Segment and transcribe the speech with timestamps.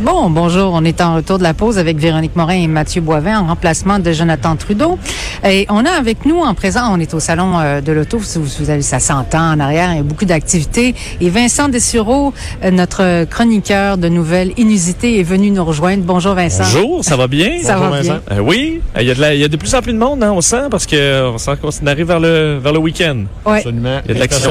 [0.00, 0.70] Bon, bonjour.
[0.72, 3.98] On est en retour de la pause avec Véronique Morin et Mathieu Boivin en remplacement
[3.98, 4.98] de Jonathan Trudeau.
[5.44, 8.42] Et on a avec nous en présent, on est au salon euh, de l'auto, vous,
[8.60, 10.94] vous avez ça s'entend en arrière, il y a beaucoup d'activités.
[11.20, 12.32] Et Vincent Dessureau,
[12.64, 16.02] euh, notre chroniqueur de nouvelles inusitées, est venu nous rejoindre.
[16.04, 16.64] Bonjour Vincent.
[16.64, 17.58] Bonjour, ça va bien?
[17.62, 18.12] Ça Bonjour, va bien.
[18.14, 18.24] Vincent.
[18.32, 19.98] Euh, oui, il y, a de la- il y a de plus en plus de
[19.98, 22.78] monde, hein, on sent, parce que euh, on sent qu'on arrive vers le, vers le
[22.78, 23.24] week-end.
[23.44, 23.58] Ouais.
[23.58, 24.00] Absolument.
[24.04, 24.50] Il y a de l'action.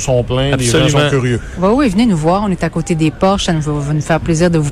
[0.00, 1.00] sont pleins, les gens Absolument.
[1.04, 1.40] sont curieux.
[1.60, 2.42] Oui, oui, venez nous voir.
[2.46, 3.46] On est à côté des Porsche.
[3.46, 4.70] Ça nous va nous faire plaisir de vous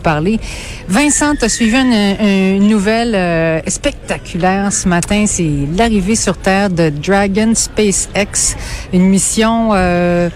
[0.89, 5.25] Vincent, tu as suivi une, une nouvelle euh, spectaculaire ce matin.
[5.27, 8.57] C'est l'arrivée sur Terre de Dragon SpaceX,
[8.93, 10.29] une mission euh,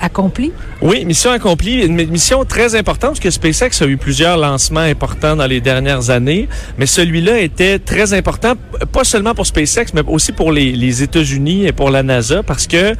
[0.00, 0.52] accomplie?
[0.86, 4.80] Oui, mission accomplie, une mi- mission très importante parce que SpaceX a eu plusieurs lancements
[4.80, 6.46] importants dans les dernières années,
[6.76, 8.52] mais celui-là était très important,
[8.92, 12.66] pas seulement pour SpaceX, mais aussi pour les, les États-Unis et pour la NASA, parce
[12.66, 12.92] que euh,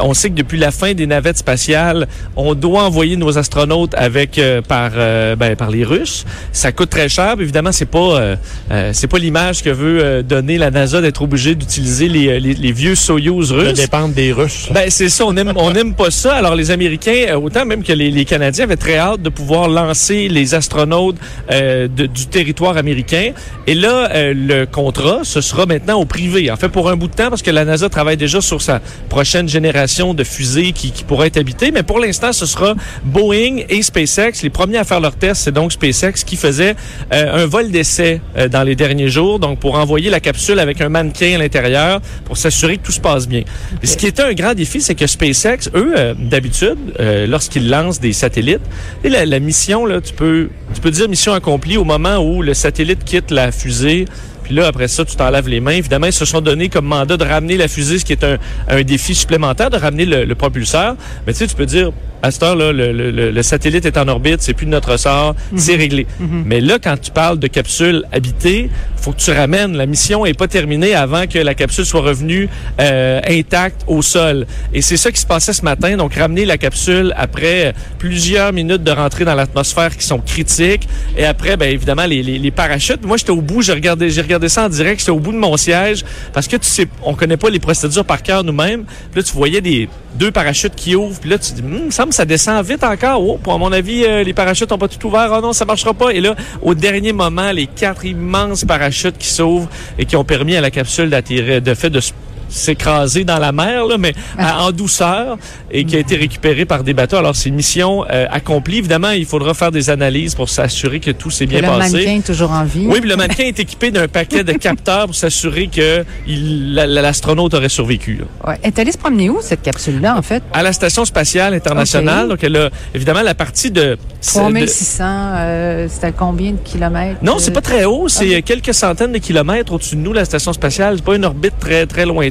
[0.00, 4.36] on sait que depuis la fin des navettes spatiales, on doit envoyer nos astronautes avec
[4.38, 6.24] euh, par euh, ben, par les Russes.
[6.50, 8.36] Ça coûte très cher, évidemment c'est pas euh,
[8.72, 12.54] euh, c'est pas l'image que veut euh, donner la NASA d'être obligée d'utiliser les, les,
[12.54, 13.74] les vieux Soyuz Ça russes.
[13.74, 14.70] dépend des Russes.
[14.74, 16.34] Ben c'est ça, on aime on aime pas ça.
[16.34, 19.68] Alors les Américains, euh, autant même que les, les Canadiens avaient très hâte de pouvoir
[19.68, 21.16] lancer les astronautes
[21.50, 23.32] euh, de- du territoire américain.
[23.66, 26.50] Et là, euh, le contrat, ce sera maintenant au privé.
[26.50, 28.80] En fait, pour un bout de temps, parce que la NASA travaille déjà sur sa
[29.08, 31.70] prochaine génération de fusées qui, qui pourraient être habitées.
[31.70, 34.42] Mais pour l'instant, ce sera Boeing et SpaceX.
[34.42, 36.74] Les premiers à faire leur test, c'est donc SpaceX qui faisait
[37.12, 39.38] euh, un vol d'essai euh, dans les derniers jours.
[39.38, 43.00] Donc pour envoyer la capsule avec un mannequin à l'intérieur pour s'assurer que tout se
[43.00, 43.42] passe bien.
[43.82, 48.00] Ce qui était un grand défi, c'est que SpaceX, eux, euh, d'habitude, euh, lorsqu'ils lancent
[48.00, 48.60] des satellites,
[49.02, 50.50] et la, mission, là, tu peux,
[50.90, 54.04] dire mission accomplie au moment où le satellite quitte la fusée.
[54.44, 55.72] Puis là, après ça, tu t'en laves les mains.
[55.72, 58.38] Évidemment, ils se sont donné comme mandat de ramener la fusée, ce qui est un,
[58.68, 60.96] un défi supplémentaire, de ramener le, le propulseur.
[61.26, 61.92] Mais tu sais, tu peux dire,
[62.22, 65.34] à cette heure-là, le, le- le- satellite est en orbite, c'est plus de notre sort,
[65.56, 66.06] c'est réglé.
[66.20, 69.76] Mais là, quand tu parles de capsule habitée, faut que tu ramènes.
[69.76, 72.48] La mission est pas terminée avant que la capsule soit revenue
[72.80, 74.46] euh, intacte au sol.
[74.74, 75.96] Et c'est ça qui se passait ce matin.
[75.96, 80.88] Donc, ramener la capsule après plusieurs minutes de rentrée dans l'atmosphère qui sont critiques.
[81.16, 83.04] Et après, ben évidemment, les, les, les parachutes.
[83.04, 83.62] Moi, j'étais au bout.
[83.62, 85.00] J'ai regardé, j'ai regardé ça en direct.
[85.00, 88.04] J'étais au bout de mon siège parce que tu sais, on connaît pas les procédures
[88.04, 88.84] par cœur nous-mêmes.
[89.12, 91.20] Puis là, tu voyais des deux parachutes qui ouvrent.
[91.20, 93.22] Puis là, tu dis, Hum, ça descend vite encore.
[93.22, 95.30] Oh, pour à mon avis, euh, les parachutes ont pas tout ouvert.
[95.36, 96.10] Oh non, ça marchera pas.
[96.10, 100.56] Et là, au dernier moment, les quatre immenses parachutes qui s'ouvrent et qui ont permis
[100.56, 102.12] à la capsule d'attirer, de fait de s-
[102.48, 105.38] s'écraser dans la mer, là, mais à- en douceur
[105.70, 107.16] et qui a été récupérée par des bateaux.
[107.16, 108.78] Alors, c'est une mission euh, accomplie.
[108.78, 111.92] Évidemment, il faudra faire des analyses pour s'assurer que tout s'est bien le passé.
[111.92, 112.86] mannequin est toujours en vie.
[112.88, 117.54] Oui, puis le mannequin est équipé d'un paquet de capteurs pour s'assurer que la- l'astronaute
[117.54, 118.16] aurait survécu.
[118.20, 118.50] là.
[118.50, 118.58] Ouais.
[118.62, 120.42] Elle est allée se promener où, cette capsule-là, en fait?
[120.52, 123.80] À la station spatiale internationale, donc elle a évidemment la partie de...
[123.82, 127.18] de- 3600, euh, c'est à combien de kilomètres?
[127.22, 130.24] non, c'est euh, pas très haut, c'est quelques centaines de kilomètres au-dessus de nous, la
[130.24, 130.94] station spatiale.
[130.96, 132.28] C'est pas une orbite très très lointaine,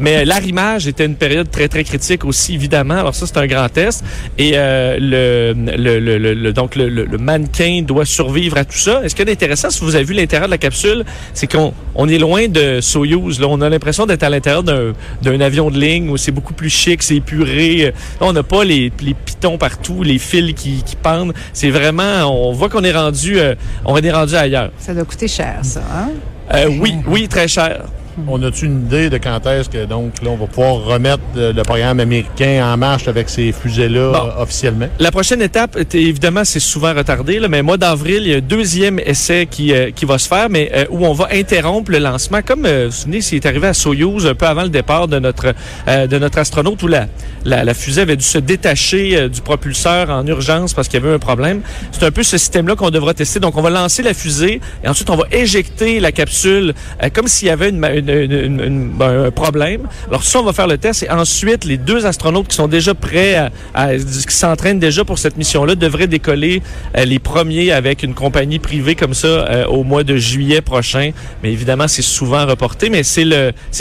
[0.00, 2.94] mais l'arrimage était une période très très critique aussi, évidemment.
[2.94, 4.04] Alors ça, c'est un grand test.
[4.38, 6.88] Et euh, le, le, le, le- le- donc le,
[7.18, 9.02] mannequin doit survivre à tout ça.
[9.04, 11.04] Et ce qui est intéressant, si vous avez vu l'intérieur de la capsule,
[11.34, 13.40] c'est qu'on on est loin de Soyuz.
[13.40, 16.54] Là, on a l'impression d'être à l'intérieur d'un d'un avion de ligne où c'est beaucoup
[16.54, 17.92] plus chic, c'est épuré.
[18.20, 21.32] Là, on n'a pas les, les pitons partout, les fils qui, qui pendent.
[21.52, 23.54] C'est vraiment, on voit qu'on est rendu, euh,
[23.84, 24.70] on est rendu ailleurs.
[24.78, 25.80] Ça doit coûter cher, ça.
[25.92, 26.10] Hein?
[26.54, 27.84] Euh, oui, oui, très cher.
[28.26, 31.52] On a-tu une idée de quand est-ce que donc là on va pouvoir remettre euh,
[31.52, 34.18] le programme américain en marche avec ces fusées-là Bon.
[34.26, 34.88] euh, officiellement?
[34.98, 38.40] La prochaine étape, évidemment, c'est souvent retardé, là, mais mois d'avril, il y a un
[38.40, 41.98] deuxième essai qui, euh, qui va se faire, mais euh, où on va interrompre le
[41.98, 45.18] lancement, comme vous vous souvenez, c'est arrivé à Soyuz un peu avant le départ de
[45.18, 45.54] notre
[45.86, 47.06] de notre astronaute, où la,
[47.44, 51.14] la, la fusée avait dû se détacher du propulseur en urgence parce qu'il y avait
[51.14, 51.60] un problème.
[51.92, 53.40] C'est un peu ce système-là qu'on devra tester.
[53.40, 56.74] Donc, on va lancer la fusée et ensuite on va éjecter la capsule
[57.14, 59.82] comme s'il y avait une, une ben, un problème.
[60.08, 62.94] Alors ça, on va faire le test et ensuite, les deux astronautes qui sont déjà
[62.94, 66.62] prêts, à, qui s'entraînent déjà pour cette mission-là, devraient décoller
[66.96, 71.10] euh, les premiers avec une compagnie privée comme ça euh, au mois de juillet prochain.
[71.42, 73.24] Mais évidemment, c'est souvent reporté, mais c'est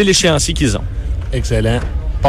[0.03, 0.83] l'échéancier qu'ils ont.
[1.33, 1.79] Excellent.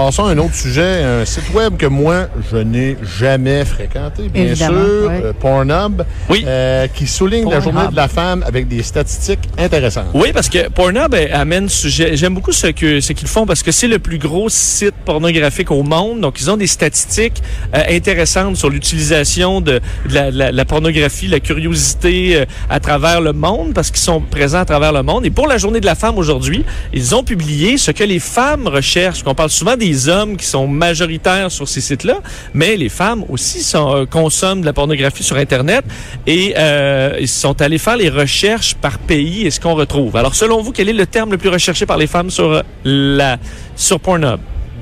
[0.07, 4.45] Passons à un autre sujet, un site web que moi, je n'ai jamais fréquenté, bien
[4.45, 5.17] Évidemment, sûr, oui.
[5.25, 6.45] euh, Pornhub, Oui.
[6.47, 10.07] euh, qui souligne la journée de la femme avec des statistiques intéressantes.
[10.15, 12.17] Oui, parce que Pornhub euh, amène sujet.
[12.17, 15.71] J'aime beaucoup ce que ce qu'ils font parce que c'est le plus gros site pornographique
[15.73, 16.21] au monde.
[16.21, 17.43] Donc, ils ont des statistiques
[17.75, 23.21] euh, intéressantes sur l'utilisation de, de la, la- la pornographie, la curiosité euh, à travers
[23.21, 25.27] le monde, parce qu'ils sont présents à travers le monde.
[25.27, 26.65] Et pour la Journée de la femme aujourd'hui,
[26.95, 29.23] ils ont publié ce que les femmes recherchent.
[29.27, 32.21] On parle souvent des hommes qui sont majoritaires sur ces sites-là,
[32.55, 35.85] mais les femmes aussi sont, euh, consomment de la pornographie sur Internet
[36.27, 40.17] et euh, ils sont allés faire les recherches par pays et ce qu'on retrouve.
[40.17, 42.63] Alors, selon vous, quel est le terme le plus recherché par les femmes sur euh,
[42.85, 43.39] la
[43.77, 44.41] sur Pornhub?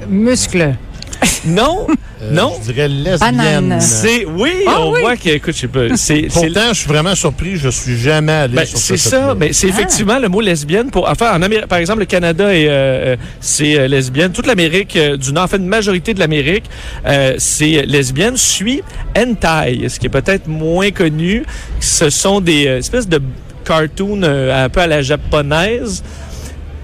[0.09, 0.75] Muscle.
[1.45, 1.87] Non,
[2.27, 2.53] Euh, non.
[2.67, 3.77] Je dirais lesbienne.
[3.81, 5.01] C'est oui, Ah on oui.
[5.01, 7.99] voit que écoute, je sais pas, c'est c'est Pourtant, je suis vraiment surpris, je suis
[7.99, 11.35] jamais allé Ben, sur c'est ce ça, mais c'est effectivement le mot lesbienne pour enfin
[11.37, 12.71] en Amérique par exemple le Canada est euh,
[13.15, 16.65] euh, c'est euh, lesbienne, toute l'Amérique euh, du Nord, en fait une majorité de l'Amérique
[17.07, 18.83] euh, c'est lesbienne suit
[19.17, 21.45] hentai, ce qui est peut-être moins connu,
[21.81, 23.21] ce sont des euh, espèces de
[23.65, 26.03] cartoons euh, un peu à la japonaise.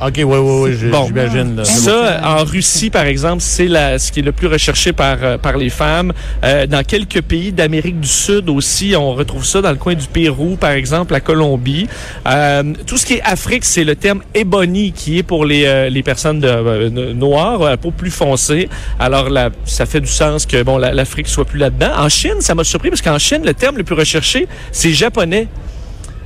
[0.04, 1.06] OK, oui, oui, oui, Bon.
[1.06, 1.64] j'imagine.
[1.64, 5.16] Ça, euh, en Russie, par exemple, c'est la, ce qui est le plus recherché par,
[5.22, 6.12] euh, par les femmes.
[6.44, 10.06] Euh, dans quelques pays d'Amérique du Sud aussi, on retrouve ça dans le coin du
[10.06, 11.86] Pérou, par exemple, la Colombie.
[12.26, 15.88] Euh, tout ce qui est Afrique, c'est le terme ebony qui est pour les, euh,
[15.88, 18.68] les personnes de, euh, no- noires, à peau plus foncée.
[18.98, 21.90] Alors, là, ça fait du sens que bon, la- l'Afrique soit plus là-dedans.
[21.96, 25.46] En Chine, ça m'a surpris parce qu'en Chine, le terme le plus recherché, c'est japonais.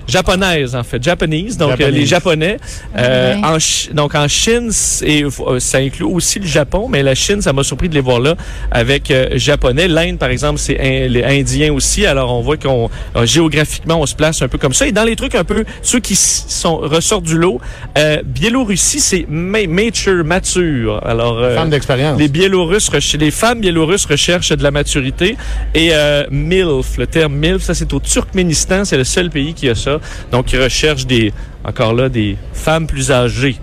[0.06, 1.03] Japonaise, en fait.
[1.03, 1.94] Japanese, donc euh, Japanese.
[2.00, 2.56] les Japonais.
[2.97, 3.41] Euh, Ouais.
[3.44, 7.53] en donc en Chine, c'est- euh, ça inclut aussi le Japon, mais la Chine, ça
[7.53, 8.35] m'a surpris de les voir là
[8.70, 9.88] avec euh, japonais.
[9.88, 12.06] L'Inde, par exemple, c'est in- les Indiens aussi.
[12.06, 14.87] Alors on voit qu'on euh, géographiquement, on se place un peu comme ça.
[14.87, 17.61] Et dans les trucs un peu ceux qui sont ressortent du lot,
[17.99, 21.00] euh, Biélorussie, c'est ma- mature, mature.
[21.05, 22.19] Alors euh, Femme d'expérience.
[22.19, 25.37] les Biélorusses, les femmes biélorusses recherchent de la maturité.
[25.75, 29.69] Et euh, MILF, le terme MILF, ça c'est au Turkménistan, c'est le seul pays qui
[29.69, 29.95] a ça.
[30.32, 31.32] Donc ils recherchent des,
[31.64, 33.56] encore là, des femmes plus âgées.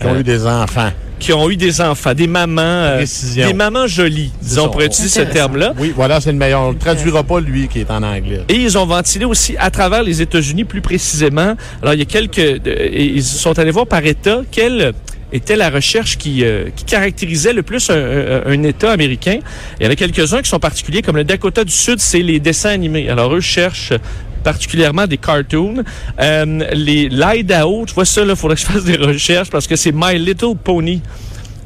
[0.00, 0.90] Qui ont euh, eu des enfants.
[1.18, 3.04] qui ont eu des enfants, des mamans, euh,
[3.36, 4.68] des mamans jolies, disons, ça.
[4.70, 5.74] pour utiliser ce terme-là.
[5.78, 6.62] Oui, voilà, c'est le meilleur.
[6.62, 8.40] On ne le traduira pas, lui, qui est en anglais.
[8.48, 11.54] Et ils ont ventilé aussi à travers les États-Unis plus précisément.
[11.82, 12.38] Alors, il y a quelques...
[12.38, 14.94] euh, ils sont allés voir par État quelle
[15.32, 19.38] était la recherche qui, euh, qui caractérisait le plus un, un- un État américain.
[19.78, 22.40] Il y en a quelques-uns qui sont particuliers, comme le Dakota du Sud, c'est les
[22.40, 23.10] dessins animés.
[23.10, 23.92] Alors, eux cherchent
[24.42, 25.82] particulièrement des cartoons.
[26.20, 29.76] Euh, les l'Idaho, tu vois ça, là, faudrait que je fasse des recherches parce que
[29.76, 31.02] c'est My Little Pony.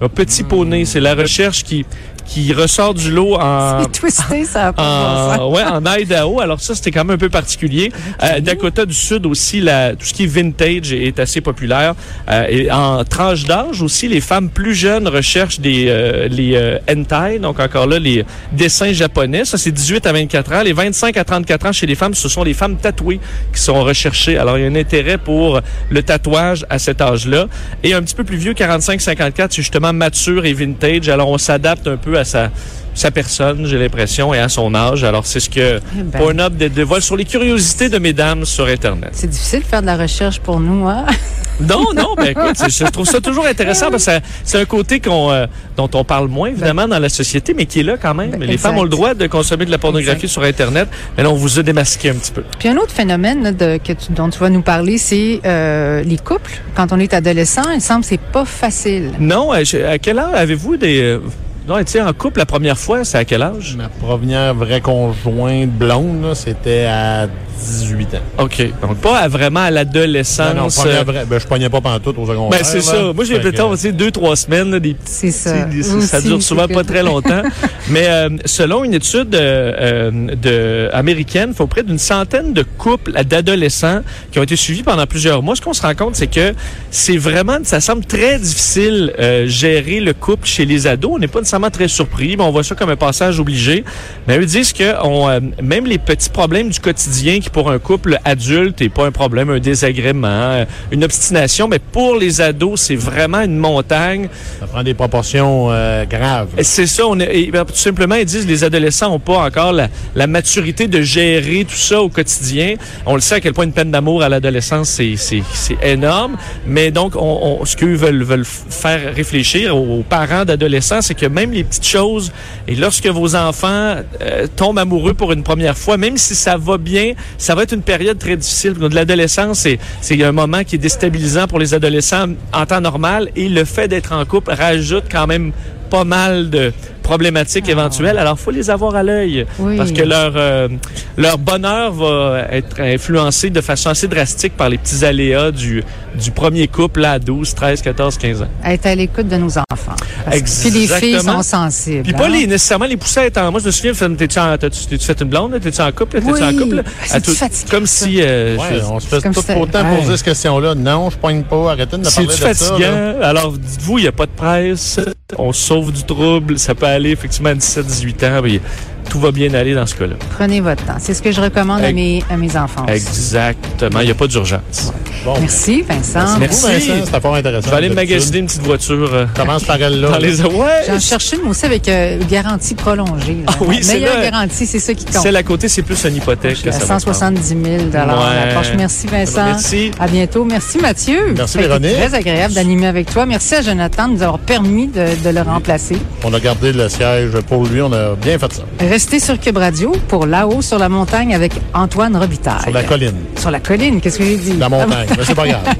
[0.01, 1.87] Un petit poney, c'est la recherche qui,
[2.25, 3.83] qui ressort du lot en...
[3.83, 4.69] C'est twisté, ça.
[4.69, 6.41] a pas de bon En, ouais, en Idaho.
[6.41, 7.93] Alors ça, c'était quand même un peu particulier.
[8.23, 11.95] Euh, Dakota du Sud aussi, la, tout ce qui est vintage est, est assez populaire.
[12.31, 16.79] Euh, et en tranche d'âge aussi, les femmes plus jeunes recherchent des euh, les euh,
[16.91, 19.45] hentai, donc encore là, les dessins japonais.
[19.45, 20.63] Ça, c'est 18 à 24 ans.
[20.63, 23.21] Les 25 à 34 ans chez les femmes, ce sont les femmes tatouées
[23.53, 24.39] qui sont recherchées.
[24.39, 25.61] Alors, il y a un intérêt pour
[25.91, 27.47] le tatouage à cet âge-là.
[27.83, 31.09] Et un petit peu plus vieux, 45-54, c'est justement mature et vintage.
[31.09, 32.51] Alors, on s'adapte un peu à sa
[32.97, 35.03] sa personne, j'ai l'impression, et à son âge.
[35.03, 36.17] Alors, c'est ce que ben.
[36.17, 39.09] Pornhub dé- dévoile sur les curiosités de mesdames sur Internet.
[39.15, 41.05] C'est difficile de faire de la recherche pour nous, hein?
[41.61, 44.11] Non, non, ben écoute, je trouve ça toujours intéressant parce que
[44.43, 47.79] c'est un côté qu'on, euh, dont on parle moins, évidemment, dans la société, mais qui
[47.81, 48.31] est là quand même.
[48.33, 48.63] Ben, les exact.
[48.71, 50.33] femmes ont le droit de consommer de la pornographie Exact.
[50.33, 52.43] sur Internet, mais là, on vous a démasqué un petit peu.
[52.59, 56.03] Puis un autre phénomène là, de, que tu- dont tu vas nous parler, c'est euh,
[56.03, 56.61] les couples.
[56.75, 59.13] Quand on est adolescent, il semble que c'est pas facile.
[59.21, 61.03] Non, euh, je- à quel âge avez-vous des...
[61.03, 61.21] euh,
[61.67, 63.77] non, tu sais, en couple la première fois, c'est à quel âge?
[63.77, 67.27] Ma première vraie conjointe blonde, c'était à
[67.59, 68.43] 18 ans.
[68.45, 68.63] OK.
[68.83, 70.55] Donc, pas à- vraiment à l'adolescence.
[70.55, 72.59] Non, non, première euh, vraie- ben, je pognais pas pantoute au secondaire.
[72.59, 73.13] Ben, c'est ça.
[73.15, 75.51] Moi, j'ai Fait que- plutôt, tu sais, deux, trois semaines, là, des petits C'est ça.
[75.71, 77.43] Sais, Moi ça aussi, dure souvent pas très longtemps.
[77.89, 83.13] Mais euh, selon une étude euh, de, américaine, il faut près d'une centaine de couples
[83.25, 84.01] d'adolescents
[84.33, 85.55] qui ont été suivis pendant plusieurs mois.
[85.57, 86.53] Ce qu'on se rend compte, c'est que
[86.91, 91.13] c'est vraiment, ça semble très difficile euh, gérer le couple chez les ados.
[91.15, 93.85] On n'est pas nécessairement très surpris, mais on voit ça comme un passage obligé.
[94.27, 97.79] Mais eux disent que on, euh, même les petits problèmes du quotidien qui pour un
[97.79, 102.81] couple adulte est pas un problème, un désagrément, euh, une obstination, mais pour les ados,
[102.81, 104.29] c'est vraiment une montagne.
[104.59, 106.49] Ça prend des proportions euh, graves.
[106.63, 109.73] C'est ça, on est, et, ben, tout simplement, ils disent les adolescents ont pas encore
[109.73, 112.75] la, la maturité de gérer tout ça au quotidien.
[113.07, 116.37] On le sait à quel point une peine d'amour à l'adolescence, c'est, c'est, c'est énorme.
[116.67, 121.15] Mais donc, on, on- ce qu'eux veulent, veulent faire réfléchir aux, aux parents d'adolescents, c'est
[121.15, 122.33] que même les petites choses,
[122.67, 126.79] et lorsque vos enfants euh, tombent amoureux pour une première fois, même si ça va
[126.79, 128.75] bien, ça va être une période très difficile.
[128.75, 129.67] De l'adolescence,
[130.01, 133.29] c'est, un moment qui est déstabilisant pour les adolescents en temps normal.
[133.37, 135.53] Et le fait d'être en couple rajoute quand même
[135.91, 136.73] pas mal de
[137.03, 138.19] problématiques éventuelles.
[138.19, 139.77] Alors, faut les avoir à l'œil Oui.
[139.77, 140.69] parce que leur euh,
[141.17, 145.85] leur bonheur va être influencé de façon assez drastique par les petits aléas du
[146.21, 148.49] du premier couple là, à 12, 13, 14, 15 ans.
[148.65, 149.97] Être à l'écoute de nos enfants.
[150.31, 151.43] Que- Puis les filles Exactement.
[151.43, 152.03] sont sensibles.
[152.03, 152.29] Puis pas hein?
[152.31, 153.51] les, nécessairement les pousser à être en...
[153.51, 155.59] Moi, je me souviens, t'es-tu fait une blonde?
[155.61, 156.17] T'es-tu en couple?
[156.19, 156.23] là?
[156.23, 156.43] T'es-tu Oui.
[156.43, 156.83] en couple?
[156.87, 158.07] Ah, c'est À tout- fatigant, Comme ça.
[158.07, 158.17] si...
[158.23, 159.97] euh, Ouais, je- on se fait tout autant ouais.
[160.01, 160.75] poser cette question-là.
[160.75, 161.73] Non, je poigne pas.
[161.73, 162.55] Arrêtez de me parler de C'est-tu ça.
[162.55, 162.91] fatigant?
[163.21, 163.29] là.
[163.29, 165.01] Alors, dites-vous, il n'y a pas de presse.
[165.39, 166.59] On se sauve du trouble.
[166.59, 168.41] Ça peut aller effectivement à 17, 18 ans.
[168.43, 168.61] mais
[169.09, 170.15] tout va bien aller dans ce cas-là.
[170.37, 170.97] Prenez votre temps.
[170.99, 172.85] C'est ce que je recommande à mes, à mes enfants.
[172.85, 172.95] aussi.
[172.95, 174.01] Exactement.
[174.01, 174.93] Il n'y a pas d'urgence.
[175.25, 176.39] Bon, Merci, Vincent.
[176.39, 176.67] Merci.
[176.69, 176.89] Merci.
[176.91, 177.67] Vincent, c'était fort intéressant.
[177.67, 178.11] Je vais aller d'habitude.
[178.11, 180.11] magasiner une petite voiture euh, Commence par elle là.
[180.11, 180.41] dans les...
[180.43, 180.67] Ouais!
[180.87, 183.39] J'en cherchais une aussi avec euh, garantie prolongée.
[183.47, 183.53] là.
[183.53, 185.23] Ah oui, c'est Meilleure garantie, c'est ça qui compte.
[185.23, 186.63] Celle à côté, c'est plus une hypothèque.
[186.63, 187.01] que À ça va prendre.
[187.01, 187.59] 170 000
[187.95, 188.77] à la Ouais.
[188.77, 189.45] Merci, Vincent.
[189.47, 189.91] Merci.
[189.99, 190.45] À bientôt.
[190.45, 191.33] Merci, Mathieu.
[191.37, 191.95] Merci, Véronique.
[191.97, 193.25] très agréable d'animer avec toi.
[193.27, 195.97] Merci à Jonathan de nous avoir permis de, de le remplacer.
[196.23, 197.81] On a gardé le siège pour lui.
[197.81, 198.63] On a bien fait ça.
[198.95, 202.63] Restez sur Cube Radio pour Là-haut sur la montagne avec Antoine Robitaille.
[202.63, 203.17] Sur la colline.
[203.37, 204.53] Sur la colline, qu'est-ce que j'ai dit?
[204.53, 205.09] La montagne.
[205.19, 205.65] Mais c'est pas grave.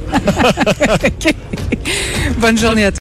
[2.39, 2.93] Bonne journée à tous.